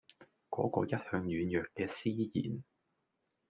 [0.49, 2.63] 嗰個一向軟弱嘅思賢